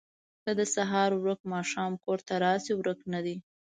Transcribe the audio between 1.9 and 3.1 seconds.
کور ته راشي ورک